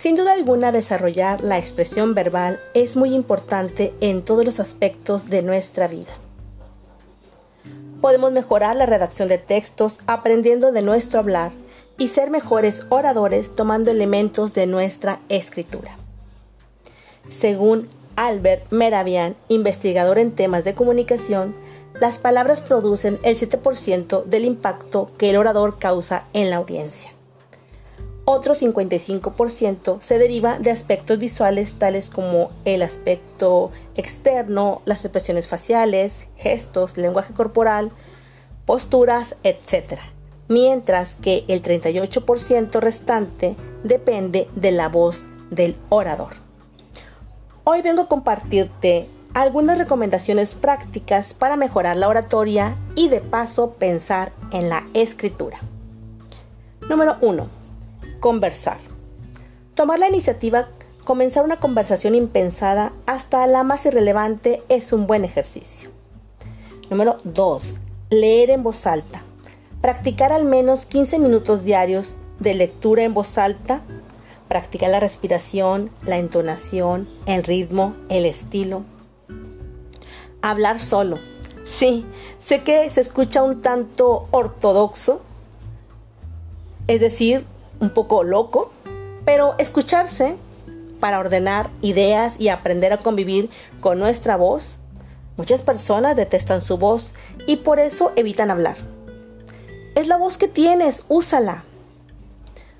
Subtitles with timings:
[0.00, 5.42] Sin duda alguna, desarrollar la expresión verbal es muy importante en todos los aspectos de
[5.42, 6.12] nuestra vida.
[8.00, 11.52] Podemos mejorar la redacción de textos aprendiendo de nuestro hablar
[11.98, 15.98] y ser mejores oradores tomando elementos de nuestra escritura.
[17.28, 17.86] Según
[18.16, 21.54] Albert Meravian, investigador en temas de comunicación,
[22.00, 27.12] las palabras producen el 7% del impacto que el orador causa en la audiencia.
[28.32, 36.28] Otro 55% se deriva de aspectos visuales tales como el aspecto externo, las expresiones faciales,
[36.36, 37.90] gestos, lenguaje corporal,
[38.66, 39.98] posturas, etc.
[40.46, 46.34] Mientras que el 38% restante depende de la voz del orador.
[47.64, 54.30] Hoy vengo a compartirte algunas recomendaciones prácticas para mejorar la oratoria y de paso pensar
[54.52, 55.58] en la escritura.
[56.88, 57.59] Número 1.
[58.20, 58.78] Conversar.
[59.74, 60.68] Tomar la iniciativa,
[61.04, 65.90] comenzar una conversación impensada hasta la más irrelevante es un buen ejercicio.
[66.90, 67.62] Número 2.
[68.10, 69.22] Leer en voz alta.
[69.80, 73.80] Practicar al menos 15 minutos diarios de lectura en voz alta.
[74.48, 78.84] Practicar la respiración, la entonación, el ritmo, el estilo
[80.42, 81.18] hablar solo.
[81.64, 82.04] Sí,
[82.40, 85.20] sé que se escucha un tanto ortodoxo,
[86.86, 87.44] es decir,
[87.80, 88.70] un poco loco,
[89.24, 90.36] pero escucharse
[91.00, 93.50] para ordenar ideas y aprender a convivir
[93.80, 94.78] con nuestra voz.
[95.36, 97.12] Muchas personas detestan su voz
[97.46, 98.76] y por eso evitan hablar.
[99.94, 101.64] Es la voz que tienes, úsala.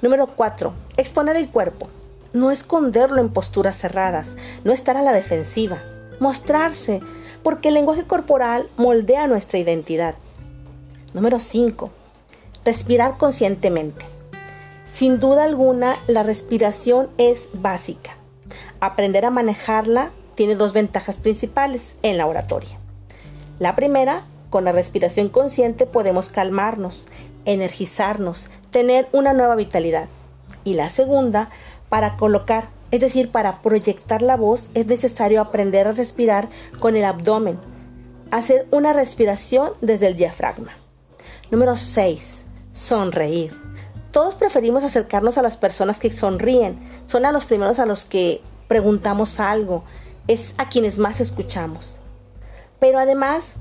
[0.00, 0.72] Número 4.
[0.96, 1.88] Exponer el cuerpo.
[2.32, 4.34] No esconderlo en posturas cerradas,
[4.64, 5.82] no estar a la defensiva.
[6.20, 7.00] Mostrarse,
[7.42, 10.14] porque el lenguaje corporal moldea nuestra identidad.
[11.12, 11.90] Número 5.
[12.64, 14.13] Respirar conscientemente.
[14.84, 18.16] Sin duda alguna, la respiración es básica.
[18.80, 22.78] Aprender a manejarla tiene dos ventajas principales en la oratoria.
[23.58, 27.06] La primera, con la respiración consciente podemos calmarnos,
[27.44, 30.08] energizarnos, tener una nueva vitalidad.
[30.64, 31.48] Y la segunda,
[31.88, 37.04] para colocar es decir, para proyectar la voz es necesario aprender a respirar con el
[37.04, 37.58] abdomen,
[38.30, 40.70] hacer una respiración desde el diafragma.
[41.50, 42.44] Número 6.
[42.72, 43.52] Sonreír.
[44.14, 48.40] Todos preferimos acercarnos a las personas que sonríen, son a los primeros a los que
[48.66, 49.84] preguntamos algo,
[50.26, 51.90] es a quienes más escuchamos.
[52.80, 53.56] Pero además,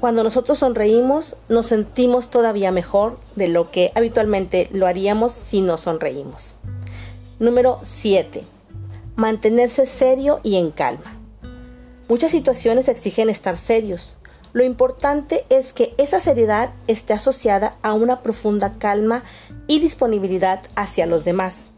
[0.00, 5.78] cuando nosotros sonreímos, nos sentimos todavía mejor de lo que habitualmente lo haríamos si no
[5.78, 6.56] sonreímos.
[7.38, 8.44] Número 7
[9.16, 11.16] mantenerse serio y en calma.
[12.08, 14.16] Muchas situaciones exigen estar serios.
[14.52, 19.22] Lo importante es que esa seriedad esté asociada a una profunda calma
[19.66, 21.68] y disponibilidad hacia los demás.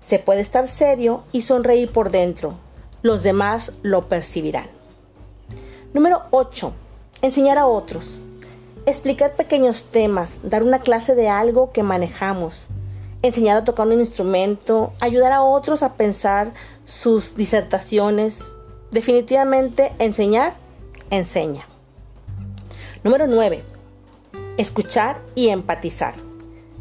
[0.00, 2.54] Se puede estar serio y sonreír por dentro.
[3.02, 4.66] Los demás lo percibirán.
[5.94, 6.72] Número 8.
[7.22, 8.20] Enseñar a otros.
[8.86, 12.68] Explicar pequeños temas, dar una clase de algo que manejamos,
[13.22, 16.52] enseñar a tocar un instrumento, ayudar a otros a pensar
[16.86, 18.50] sus disertaciones.
[18.90, 20.54] Definitivamente enseñar,
[21.10, 21.66] enseña.
[23.04, 23.64] Número 9.
[24.56, 26.14] Escuchar y empatizar.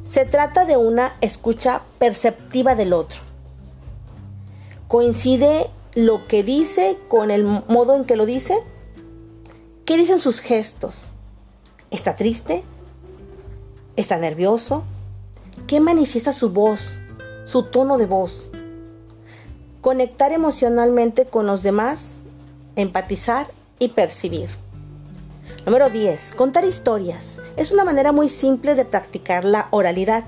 [0.03, 3.19] Se trata de una escucha perceptiva del otro.
[4.87, 8.57] ¿Coincide lo que dice con el modo en que lo dice?
[9.85, 10.95] ¿Qué dicen sus gestos?
[11.91, 12.63] ¿Está triste?
[13.95, 14.83] ¿Está nervioso?
[15.65, 16.81] ¿Qué manifiesta su voz,
[17.45, 18.49] su tono de voz?
[19.81, 22.19] Conectar emocionalmente con los demás,
[22.75, 23.47] empatizar
[23.79, 24.49] y percibir.
[25.65, 26.33] Número 10.
[26.35, 27.41] Contar historias.
[27.57, 30.23] Es una manera muy simple de practicar la oralidad.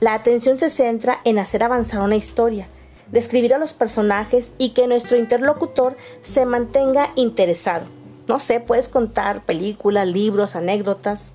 [0.00, 2.68] La atención se centra en hacer avanzar una historia,
[3.10, 7.86] describir a los personajes y que nuestro interlocutor se mantenga interesado.
[8.28, 11.32] No sé, puedes contar películas, libros, anécdotas.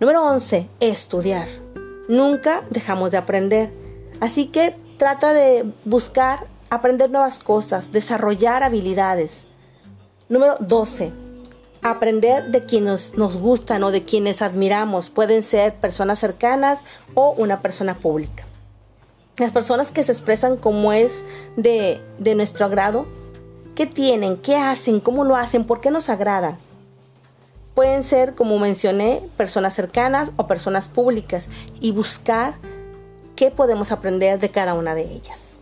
[0.00, 0.68] Número 11.
[0.80, 1.48] Estudiar.
[2.08, 3.72] Nunca dejamos de aprender.
[4.20, 9.46] Así que trata de buscar aprender nuevas cosas, desarrollar habilidades.
[10.30, 11.12] Número 12.
[11.82, 15.10] Aprender de quienes nos gustan o de quienes admiramos.
[15.10, 16.80] Pueden ser personas cercanas
[17.12, 18.44] o una persona pública.
[19.36, 21.24] Las personas que se expresan como es
[21.56, 23.06] de, de nuestro agrado,
[23.74, 24.38] ¿qué tienen?
[24.38, 25.00] ¿Qué hacen?
[25.00, 25.66] ¿Cómo lo hacen?
[25.66, 26.56] ¿Por qué nos agradan?
[27.74, 31.48] Pueden ser, como mencioné, personas cercanas o personas públicas
[31.80, 32.54] y buscar
[33.36, 35.58] qué podemos aprender de cada una de ellas.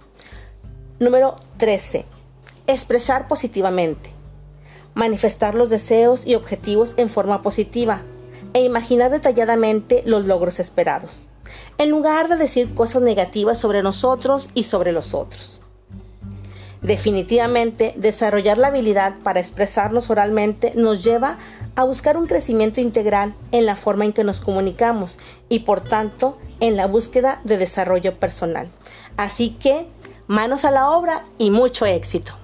[1.00, 2.05] Número 13.
[2.69, 4.22] Expresar positivamente.
[4.94, 8.03] Manifestar los deseos y objetivos en forma positiva
[8.55, 11.29] e imaginar detalladamente los logros esperados.
[11.79, 15.61] en lugar de decir cosas negativas sobre nosotros y sobre los otros.
[16.81, 21.39] Definitivamente, desarrollar la habilidad para expresarnos oralmente nos lleva
[21.77, 25.17] a buscar un crecimiento integral en la forma en que nos comunicamos
[25.49, 28.69] y por tanto en la búsqueda de desarrollo personal.
[29.17, 29.87] Así que,
[30.27, 32.42] manos a la obra y mucho éxito.